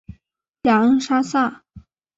[0.63, 1.63] 雅恩莎撒。